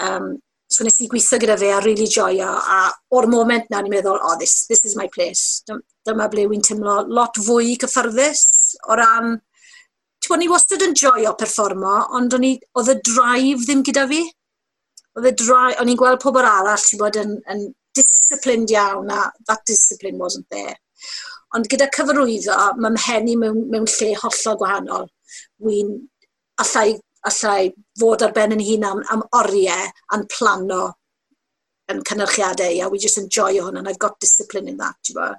[0.00, 0.38] Um,
[0.72, 2.78] so nes i gweithio gyda fe a really joio, a
[3.12, 5.60] o'r moment na ni'n meddwl, oh, this, this is my place.
[5.68, 8.44] Dyma ble wy'n teimlo lot fwy cyffyrddus
[8.88, 9.36] o ran...
[10.22, 14.22] Ti'n ni wastad yn joio performo, ond oedd y drive ddim gyda fi.
[15.18, 19.20] Oedd y drive, o'n i'n gweld pobl arall, ti'n bod, yn, yn disciplined iawn a
[19.48, 20.76] that discipline wasn't there.
[21.54, 25.06] Ond gyda cyfarwyddo, mae mhenni mewn, mewn lle hollol gwahanol.
[25.60, 25.92] Wy'n
[26.64, 26.96] allai,
[27.28, 30.86] allai fod ar ben yn hun am, am oriau a'n plano
[31.92, 32.80] yn cynnyrchiadau.
[32.80, 35.34] A we just enjoy hwn, and I've got discipline in that, you know.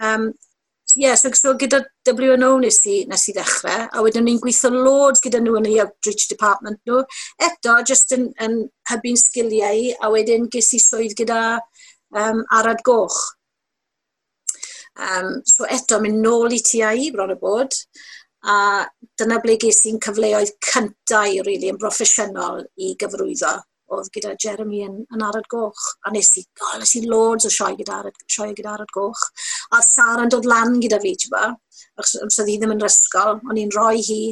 [0.00, 0.32] Um,
[0.96, 5.22] yeah, so, so gyda WNO nes i, nes i ddechrau, a wedyn ni'n gweithio loads
[5.24, 7.02] gyda nhw yn y outreach department nhw.
[7.42, 13.20] Eto, just yn, yn hybu'n sgiliau a wedyn ges i swydd gyda um, Arad Goch.
[14.94, 17.74] Um, so eto, mynd nôl i TIE bron y bod,
[18.44, 18.56] a
[19.18, 23.56] dyna ble ges i'n cyfleoedd cyntaf i, really, yn broffesiynol i gyfrwyddo
[23.92, 25.84] oedd gyda Jeremy yn, yn Arad Goch.
[26.06, 29.24] A nes i, oh, nes i loads o sioe gyda Arad, sioe gyda Arad Goch.
[29.76, 31.48] A Sara'n dod lan gyda fi, ti'n ba?
[31.98, 34.22] Amser ddi ddim yn rysgol, o'n i'n rhoi hi.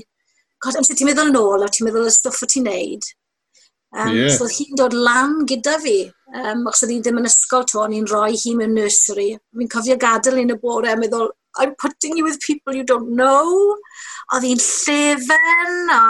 [0.62, 3.12] God, amser ti'n meddwl yn ôl, a ti'n meddwl y stwff o ti'n neud.
[3.92, 4.32] Um, yeah.
[4.32, 5.98] So hi'n dod lan gyda fi,
[6.32, 9.34] um, achos oedd hi ddim yn ysgol to, o'n i'n rhoi hi mewn nursery.
[9.58, 13.14] Fi'n cofio gadael un y bore a meddwl, I'm putting you with people you don't
[13.16, 13.76] know.
[14.32, 16.00] Oedd hi'n llefen, a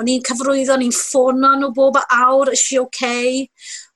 [0.00, 3.44] o'n i'n cyfrwyddo, o'n i'n ffono nhw bob awr, is she okay?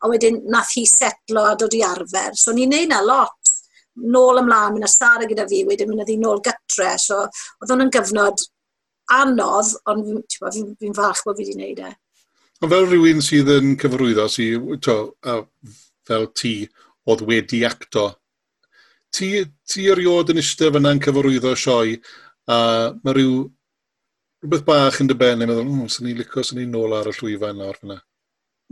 [0.05, 2.37] A wedyn nath hi setlo a dod i arfer.
[2.37, 3.55] So o'n i'n neud na lot
[4.01, 6.95] nôl ymlaen, mynd astara gyda fi, wedyn mynd i nôl gytre.
[7.01, 7.25] So,
[7.61, 8.45] oedd hwn yn gyfnod
[9.17, 11.91] anodd, ond fi'n fi, falch bod fi wedi gwneud e.
[12.61, 14.97] Ond fel rhywun sydd yn cyfrwyddo, sydd, to,
[16.09, 16.55] fel ti,
[17.11, 18.11] oedd wedi acto
[19.15, 19.31] ti,
[19.69, 21.97] ti eriod yn eistedd fyna'n cyfarwyddo sioe,
[22.51, 22.59] a
[23.05, 23.41] mae rhyw
[24.41, 27.11] rhywbeth bach yn dy ben, yn meddwl, mmm, sy'n ni'n licio, sy'n ni'n nôl ar
[27.11, 27.99] y llwyfan nawr fyna.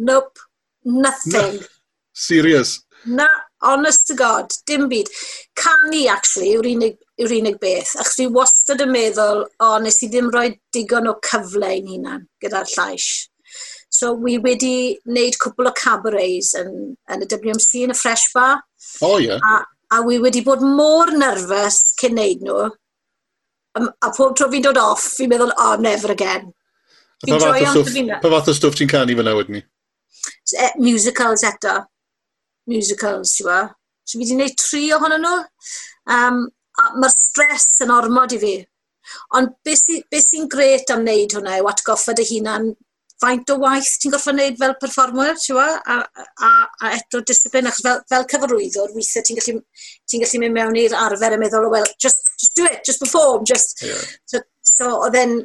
[0.09, 0.47] Nope,
[0.85, 1.59] nothing.
[1.59, 1.69] Na,
[2.17, 2.79] serious?
[3.05, 3.27] Na,
[3.63, 5.11] honest to God, dim byd.
[5.59, 7.95] Canu, actually, yw'r unig, yw unig beth.
[8.01, 11.91] Ac dwi wastad yn meddwl, o, oh, nes i ddim rhoi digon o cyfle i'n
[11.93, 13.29] hunan gyda'r llais.
[13.93, 16.73] So, wi wedi wneud cwbl o cabarets yn,
[17.13, 18.63] yn y WMC yn y Fresh Bar.
[19.03, 19.31] O, oh, ie.
[19.31, 19.45] Yeah.
[19.45, 19.61] A,
[19.95, 22.69] a wi wedi bod mor nerfus cyn neud nhw,
[23.79, 26.53] a, a pob tro fi'n dod off, fi'n meddwl, oh, never again.
[27.27, 29.65] Pa fath o stwff ti'n canu fyna wedyn ni?
[30.55, 31.75] Uh, musicals eto.
[32.71, 33.61] Musicals, ti'n bo.
[34.05, 35.39] So fi wedi gwneud tri ohonyn nhw.
[36.15, 36.47] Um,
[36.79, 38.53] Mae'r stres yn ormod i fi.
[39.35, 42.71] Ond beth sy'n be sy gret am wneud hwnna yw atgoffa dy hunan
[43.23, 46.51] faint o waith ti'n gorfod wneud fel perfformwyr, ti'n a, a,
[46.85, 49.63] a eto disciplin, achos fel, fel cyfarwyddwr, weithiau ti'n gallu,
[50.09, 53.47] ti gallu mynd mewn i'r arfer a meddwl, well, just, just do it, just perform,
[53.49, 53.83] just...
[53.83, 54.05] Yeah.
[54.31, 55.41] So, so oedd e'n...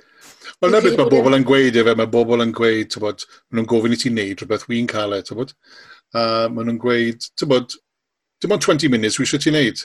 [0.62, 3.64] Wel, na beth mae bobl yn gweud efe, mae bobl yn gweud, ti'n bod, maen
[3.64, 5.56] nhw'n gofyn i ti'n neud rhywbeth, wy'n cael e, ti'n bod.
[6.14, 7.74] A maen nhw'n gweud, ti'n bod,
[8.44, 9.82] dim ond 20 minutes, wy eisiau ti'n neud.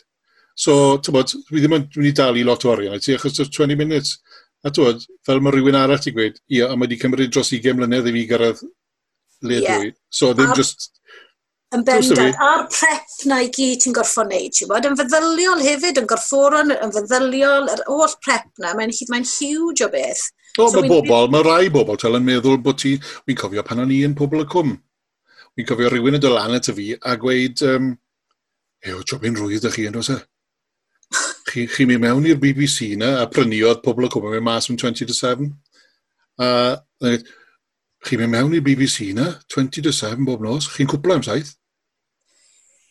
[0.58, 3.78] So, ti'n bod, dwi ddim yn mynd i dalu lot o arian ti, achos 20
[3.78, 4.18] minutes.
[4.66, 7.76] A twod, fel mae rhywun arall ti'n gweud, ia, a mae wedi cymryd dros 20
[7.78, 8.62] mlynedd i fi gyrraedd
[9.46, 9.82] le yeah.
[9.82, 9.92] dwi.
[10.10, 10.90] So ddim just...
[11.76, 16.00] Yn bendant, a'r prep na i gyd ti'n gorffo'n wneud, ti'n bod, yn feddyliol hefyd,
[16.00, 20.24] yn gorfforon, yn feddyliol, yr holl prep na, mae'n mae huge o beth.
[20.56, 22.96] O, so mae bobl, mae rai bobl tel yn meddwl bod ti,
[23.28, 24.72] wy'n cofio pan o'n i yn pobl y cwm.
[25.58, 27.92] Wi'n cofio rhywun yn dod lan at y fi a gweud, um,
[28.88, 30.18] ew, jobyn rwydd ydych chi yn oes e?
[31.48, 34.76] Chi, chi mi mewn i'r BBC na, a pryniodd pobl o cwmpa mewn mas yn
[34.80, 35.48] 20 to 7.
[36.44, 36.50] A
[38.04, 41.54] chi mi mewn i'r BBC na, 20 to 7 bob nos, chi'n cwpla am saith.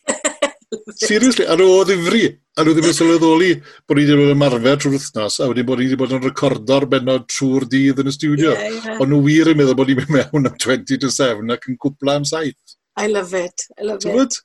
[0.98, 2.26] Seriously, ar o ddifri.
[2.58, 3.52] A nhw ddim yn sylweddoli
[3.86, 6.24] bod ni wedi bod yn marfer trwy'r wythnos, a wedyn bod ni wedi bod yn
[6.26, 8.56] recordo'r benod trwy'r dydd yn y studio.
[8.56, 8.98] Yeah, yeah.
[8.98, 11.78] Ond nhw wir yn meddwl bod ni'n mynd mewn am 20 to 7 ac yn
[11.86, 12.78] cwpla am saith.
[12.98, 13.68] I love it.
[13.78, 14.42] I love it.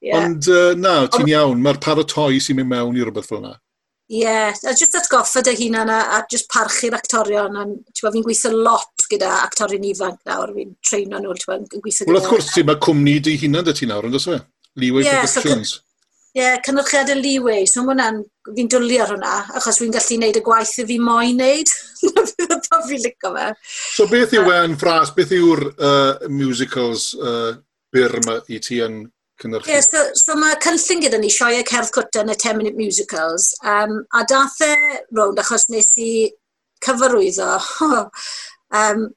[0.00, 0.24] Yeah.
[0.24, 3.58] Ond uh, na, ti'n iawn, mae'r paratoi sy'n mynd mewn i rhywbeth fel yna.
[4.10, 4.56] Ie, yeah.
[4.66, 7.58] a jyst atgoffa dy hunan a, a jyst parchu'r actorion.
[7.94, 12.14] Fi'n gweithio lot gyda actorion ifanc nawr, fi'n treino nhw, yn gweithio gyda...
[12.14, 14.40] Wel, wrth gwrs, ti, mae cwmni dy hunan dy ti nawr, yn dyswe?
[14.80, 15.76] Leeway yeah, Productions.
[15.76, 18.18] Ie, so, yeah, cynnyrchiad y Leeway, so hwnna'n,
[18.56, 21.76] fi'n dwlu ar hwnna, achos fi'n gallu gwneud y gwaith y fi moyn wneud.
[22.66, 23.48] pa fi'n licio fe.
[23.92, 27.52] So beth yw e'n ffras, beth yw'r uh, musicals uh,
[27.94, 29.04] byr yma i ti yn
[29.42, 29.72] cynhyrchu.
[29.72, 34.02] Yeah, so, so mae cynllun gyda ni sioe cerdd cwta yn y 10-minute musicals, um,
[34.16, 34.74] a dath e
[35.16, 36.10] rownd achos nes i
[36.84, 37.48] cyfarwyddo
[38.80, 39.08] um,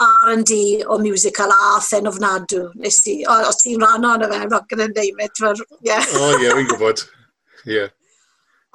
[0.00, 2.70] R&D o musical a Athen ofnadw.
[2.76, 5.32] Nes i, o, o ti'n rhan o'n fe, I'm not going to name it.
[5.38, 6.04] For, yeah.
[6.12, 7.04] O, oh, ie, yeah, fi'n gwybod.
[7.66, 7.94] Yeah.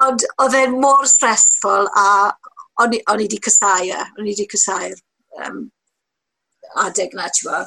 [0.02, 2.08] Ond oedd e'n mor stressful a
[2.82, 4.98] o'n i wedi cysau e, o'n i wedi cysau'r
[5.46, 5.68] um,
[6.82, 7.62] adeg na, ti'n bo.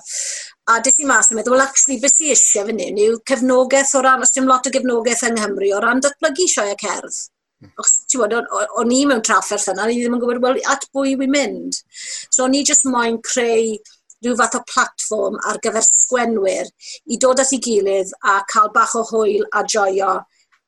[0.73, 3.95] A des i mas yn meddwl, well, actually, beth i eisiau fan hyn yw cefnogaeth
[3.99, 7.19] o ran, os dim lot o gefnogaeth yng Nghymru, o ran datblygu sioe cerdd.
[7.61, 7.75] Hmm.
[7.83, 11.13] Achos ti'n bod, o'n i mewn trafferth yna, ni ddim yn gwybod, wel, at bwy
[11.21, 11.83] wy'n mynd.
[12.31, 13.77] So o'n i just moyn creu
[14.25, 16.71] rhyw fath o platform ar gyfer sgwenwyr
[17.13, 20.15] i dod at ei gilydd a cael bach o hwyl a joio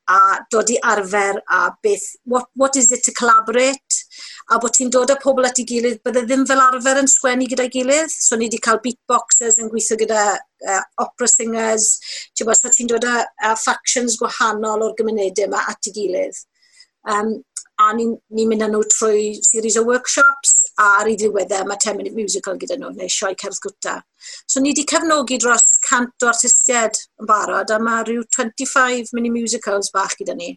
[0.07, 0.19] a
[0.51, 4.03] dod i arfer a beth, what, what is it to collaborate?
[4.47, 7.49] a bod ti'n dod â pobl at ei gilydd, bydde ddim fel arfer yn sgwennu
[7.51, 8.13] gyda'i gilydd.
[8.13, 11.89] So ni wedi cael beatboxers yn gweithio gyda uh, opera singers,
[12.33, 16.39] ti'n bod, so ti'n dod â uh, factions gwahanol o'r gymunedau yma at ei gilydd.
[17.11, 17.35] Um,
[17.77, 21.67] a ni'n ni, ni mynd â nhw trwy series o workshops a ar ei ddiweddau
[21.69, 23.99] mae 10 Minute Musical gyda nhw, neu sioe cerdd gwta.
[24.49, 29.33] So ni wedi cefnogi dros cant o artistiaid yn barod a mae rhyw 25 mini
[29.35, 30.55] musicals bach gyda ni.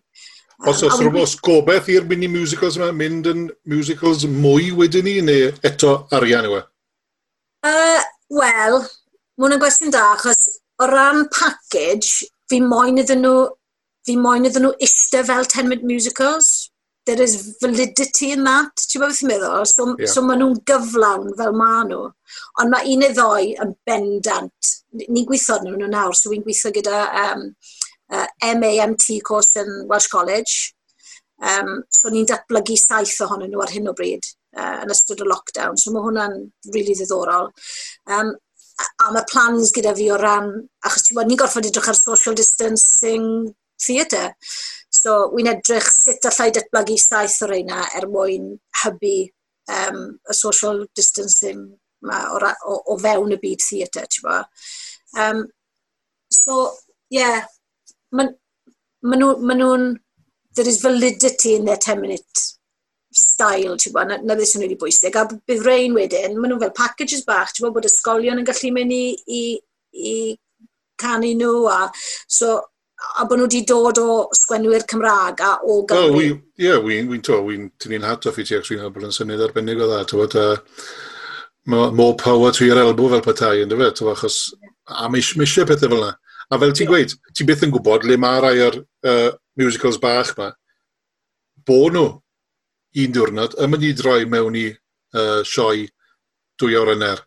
[0.69, 5.53] Os oes rhywbeth gobeith i'r mini musicals yma mynd yn musicals mwy wedyn ni, neu
[5.65, 6.65] eto arian yw e?
[7.65, 10.45] Uh, Wel, mae hwnna'n gwestiwn da, achos
[10.81, 13.49] o ran package, fi moyn iddyn nhw,
[14.07, 16.69] fi moyn iddyn nhw eistedd fel 10-minute musicals.
[17.09, 19.67] There is validity in that, ti'n bod beth i'n meddwl?
[19.67, 20.13] So, yeah.
[20.13, 22.05] so maen nhw'n gyflawn fel maen nhw.
[22.61, 24.73] Ond mae un neu ddoi yn bendant.
[25.01, 27.49] Ni'n gweithio nhw nhw nawr, so fi'n gweithio gyda um,
[28.13, 30.75] uh, MAMT course yn Welsh College.
[31.41, 34.27] Um, so ni'n datblygu saith ohonyn nhw ar hyn o bryd
[34.59, 35.79] uh, yn ystod y lockdown.
[35.81, 37.49] So mae hwnna'n rili really ddiddorol.
[38.13, 38.35] Um,
[38.81, 40.53] a, a mae plans gyda fi o ran,
[40.85, 43.27] achos ti'n bod ni'n gorfod edrych ar social distancing
[43.81, 44.35] theatre.
[44.93, 49.15] So wy'n edrych sut allai datblygu saith o reina er mwyn hybu
[49.71, 51.71] um, y social distancing
[52.03, 54.37] ma, o, o, o fewn y byd theatre, ti'n bo.
[55.21, 55.43] Um,
[56.33, 56.67] so,
[57.11, 57.49] ie, yeah,
[58.17, 58.33] maen
[59.23, 59.75] nhw, maen nhw
[60.57, 62.47] there is validity in their 10 minute
[63.13, 65.17] style, ti'n bod, na, na ddys nhw'n wedi bwysig.
[65.19, 68.73] A bydd rhain wedyn, maen nhw fel packages bach, ti'n bod bod ysgolion yn gallu
[68.75, 69.43] mynd i, i,
[69.95, 70.15] i
[71.01, 71.91] canu nhw, a
[72.31, 72.59] so,
[73.19, 76.23] a bod nhw wedi dod o sgwenwyr Cymraeg a o Gymru.
[76.23, 78.91] Ie, we, yeah, wy'n we, to, wy'n we, ni'n hat off i ti, ac sy'n
[78.95, 83.61] bod yn syniad arbennig o dda, ti'n bod, more power to your elbow fel petai,
[83.65, 84.43] ynddo fe, ti'n achos,
[84.91, 86.15] a mae eisiau pethau fel yna.
[86.51, 90.35] A fel ti'n gweud, ti byth yn gwybod le mae rai o'r uh, musicals bach
[90.39, 90.51] ma,
[91.67, 92.07] Bo nhw
[93.01, 95.85] un diwrnod yn mynd i droi mewn i uh, sioi
[96.59, 97.21] dwy awr yn er.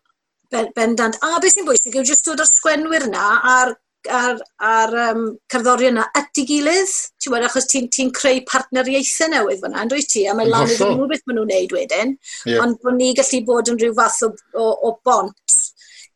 [0.76, 1.18] Bendant.
[1.24, 3.74] A beth sy'n bwysig yw jyst dod o'r sgwenwyr yna a'r
[4.12, 6.94] ar, ar um, cerddorion yna at ei gilydd.
[7.22, 10.70] Ti'n bod, achos ti'n ti creu partneriaethau newydd fyna, yn dwi ti, a mae lan
[10.70, 12.16] iddyn nhw beth maen nhw'n neud wedyn.
[12.50, 12.64] Yeah.
[12.64, 15.60] Ond bod ni gallu bod yn rhyw fath o, o, o bont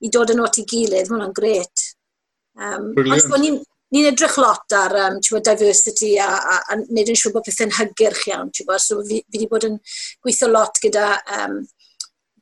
[0.04, 1.88] i dod yn ot i gilydd, mae hwnna'n gret.
[2.58, 3.32] Um, Brilliant.
[3.34, 3.58] Ond ni'n
[3.94, 7.76] ni edrych lot ar um, bod, diversity a, a, a wneud yn siŵr bod pethau'n
[7.78, 8.52] hygyrch iawn.
[8.68, 8.84] Bod.
[8.84, 9.78] So fi, fi wedi bod yn
[10.26, 11.62] gweithio lot gyda um,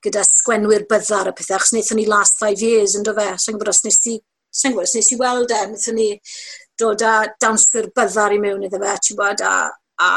[0.05, 3.27] gyda sgwenwyr byddar a pethau, achos wnaethon ni last five years yn do fe.
[3.41, 4.15] Sa'n gwybod os nes i,
[4.53, 6.09] sa'n gwybod os nes i weld e, wnaethon ni
[6.81, 9.69] dod â dawnswyr byddar i mewn iddo fe, ti'n bod, a,
[10.01, 10.09] a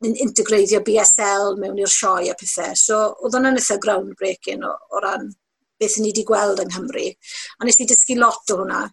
[0.00, 2.76] integreiddio BSL mewn i'r sioe a pethau.
[2.78, 5.28] So, oedd hwnna'n eitha groundbreaking o, o ran
[5.80, 7.06] beth ni wedi gweld yng Nghymru.
[7.60, 8.84] A nes i dysgu lot o hwnna.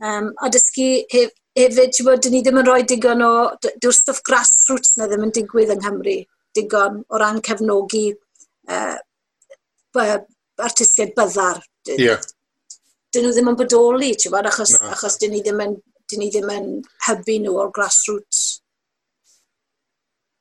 [0.00, 3.32] Um, a dysgu hef, hefyd, ti'n bod, dyn ni ddim yn rhoi digon o,
[3.66, 6.16] dyw'r stwff grassroots na ddim yn digwydd yng Nghymru,
[6.56, 8.06] digon o ran cefnogi
[8.72, 8.96] uh,
[10.60, 11.60] artistiaid byddar.
[11.98, 12.24] Yeah.
[13.12, 14.94] Dyn nhw ddim yn bodoli, ti'n bod, achos, no.
[14.94, 15.76] achos dyn ni ddim yn,
[16.10, 16.72] dyn ni ddim yn
[17.08, 18.60] hybu nhw o'r grassroots.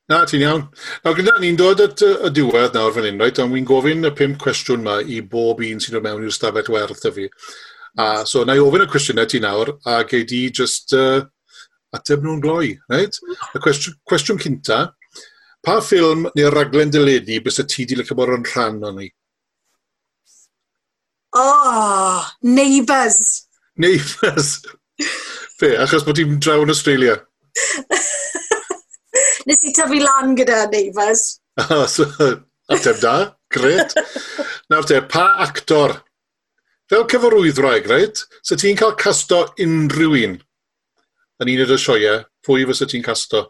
[0.09, 0.63] Na, ti'n iawn.
[1.03, 3.41] Nawr gyda ni'n dod at y diwedd nawr fan hyn, right?
[3.43, 6.71] ond wy'n gofyn y pum cwestiwn yma i bob un sy'n dod mewn i'r stafell
[6.73, 7.27] werth y fi.
[7.97, 11.23] A so, na i ofyn y cwestiynau ti nawr, a gei di just uh,
[11.95, 13.15] ateb nhw'n gloi, right?
[13.55, 14.81] Y cwestiwn, cwestiwn cynta,
[15.65, 19.09] pa ffilm neu'r raglen dyledu bys y ti di lyco bod yn rhan o'n ni?
[21.37, 23.47] Oh, Neighbours!
[23.77, 24.59] Neighbours!
[25.59, 27.17] Fe, achos bod ti'n draw yn Australia.
[29.49, 31.39] Nes i tyfu lan gyda Neighbours.
[32.73, 33.15] Ateb da,
[33.49, 33.95] gret.
[34.69, 35.97] Nawr te, pa actor
[36.89, 38.23] Fel cyfarwyddwraig, reit?
[38.41, 40.37] Sa ti'n cael casto unrhyw un
[41.39, 43.43] yn un o'r sioeau, pwy fysa ti'n casto?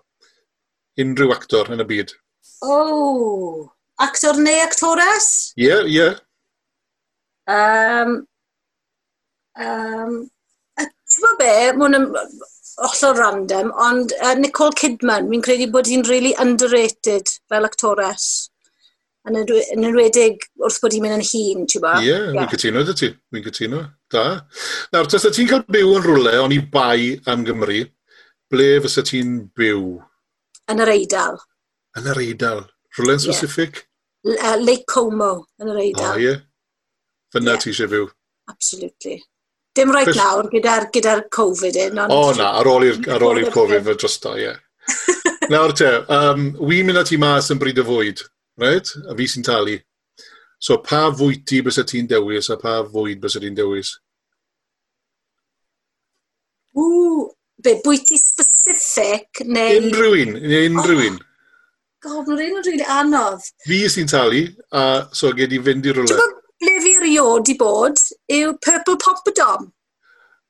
[0.99, 2.11] Unrhyw actor yn y byd.
[2.61, 3.69] Oh,
[4.03, 5.29] actor neu actores?
[5.55, 5.95] Ie, yeah, ie.
[6.01, 6.19] Yeah.
[7.49, 8.11] Um,
[9.57, 10.19] um,
[11.09, 11.95] Ti'n be, mae'n
[12.85, 18.27] ollol random, ond uh, Nicole Kidman, mi'n credu bod hi'n really underrated fel actores
[19.29, 21.93] yn enwedig wrth bod i'n mynd yn hun, ti'n bo?
[21.99, 22.49] Ie, yeah, yeah.
[22.51, 23.09] cytuno, dy ti.
[23.33, 23.83] Mi'n cytuno.
[24.11, 24.25] Da.
[24.93, 27.83] Nawr, tas ti'n cael byw yn rhywle, o'n i bai am Gymru,
[28.51, 29.83] ble fysa ti'n byw?
[30.73, 31.39] Yn yr Eidal.
[31.99, 32.63] Yn yr Eidal.
[32.97, 33.83] Rhywle yn specific?
[34.25, 34.39] Yeah.
[34.53, 36.13] Uh, Lake Como, yn yr Eidal.
[36.13, 36.29] Ah, ie.
[36.31, 36.45] Yeah.
[37.33, 37.61] Fyna yeah.
[37.61, 38.07] ti eisiau byw?
[38.49, 39.19] Absolutely.
[39.77, 40.17] Dim rhaid Fes...
[40.17, 42.01] nawr gyda'r gyda Covid un.
[42.07, 44.49] O oh, na, ar ôl i'r Covid fe drosta, ie.
[44.49, 44.65] Yeah.
[45.53, 48.21] Nawr te, um, wi'n mynd at i mas yn bryd y fwyd.
[48.59, 48.91] Right?
[49.07, 49.77] A fi sy'n talu.
[50.59, 53.93] So pa fwyty bys y ti'n dewis a pa fwyd bys y ti'n dewis?
[56.75, 57.29] Ww,
[57.63, 59.79] be, bwyty specific neu...
[59.79, 61.17] Unrhyw un, unrhyw oh, un.
[61.19, 61.25] Oh,
[62.03, 63.47] God, mae'n rhaid yn rili anodd.
[63.67, 64.43] Fi sy'n talu,
[64.75, 64.83] a
[65.15, 66.19] so gyd i fynd i rhywle.
[66.19, 68.03] Ti'n ble fi erioed i bod
[68.35, 69.67] yw Purple Poppadom.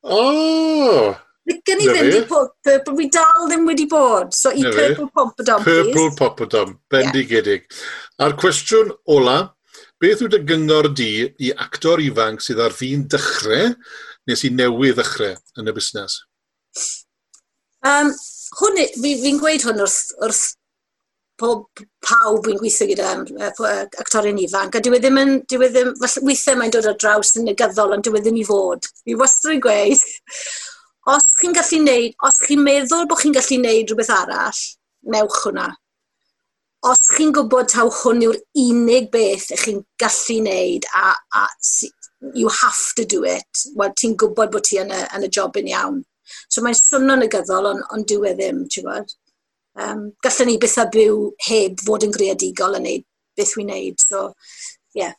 [0.09, 0.19] O!
[0.19, 1.17] Oh.
[1.49, 4.35] Gan i ddim di purple, fi dal ddim wedi bod.
[4.37, 5.93] So i purple popadom, please.
[5.95, 7.65] Purple popadom, bendigedig.
[7.65, 8.27] Yeah.
[8.27, 9.39] A'r cwestiwn ola,
[10.01, 13.73] beth yw dy gyngor di i actor ifanc sydd ar fi'n dechrau
[14.29, 16.19] neu sy'n newydd ddechrau yn y busnes?
[17.87, 18.13] Um,
[18.59, 20.45] hwn, fi'n fi gweud hwn wrth, wrth
[21.39, 23.13] pob pawb yn gweithio gyda
[24.03, 25.93] actorion ifanc, a dwi e ddim yn, dwi e ddim,
[26.27, 28.89] weithiau mae'n dod ar draws yn negyddol, ond dwi e ddim i fod.
[29.05, 30.03] Fi wastad yn gweud,
[31.13, 34.59] os chi'n gallu neud, os chi'n meddwl bod chi'n gallu neud rhywbeth arall,
[35.15, 35.69] newch hwnna.
[36.89, 41.47] Os chi'n gwybod taw hwn yw'r unig beth ych chi'n gallu neud a, a
[42.35, 45.57] you have to do it, wel ti'n gwybod bod ti yn y, yn y job
[45.59, 46.03] yn iawn.
[46.51, 49.15] So mae'n swno'n negyddol, ond on dyw e ddim, ti'n gwybod?
[49.79, 53.05] Um, gallwn ni beth a byw heb fod yn greadigol yn neud
[53.39, 54.29] beth wy'n neud, so,
[54.97, 55.05] ie.
[55.05, 55.15] Yeah.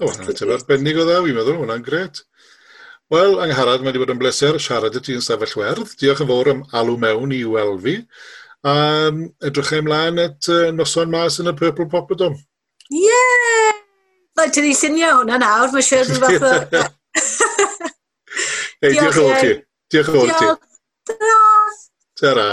[0.00, 2.22] O, hwnna'n teimlo arbennig o dda, fi'n meddwl, hwnna'n gret.
[3.12, 5.96] Wel, angharad, mae wedi bod yn bleser siarad y ti yn sefyll werth.
[6.00, 7.98] Diolch yn fawr am alw mewn i weld fi.
[8.00, 8.32] A
[8.62, 12.36] Um, edrychau ymlaen at uh, noson mas yn y Purple Popodom.
[12.94, 13.00] Ie!
[13.02, 13.80] Yeah!
[14.38, 16.52] Mae ti'n ei synio hwnna nawr, mae siŵr yn fath o...
[18.86, 19.52] Ei, diolch yn fawr ti.
[19.90, 20.46] Diolch yn fawr ti.
[21.12, 21.84] Diolch.
[22.22, 22.48] Ta-ra.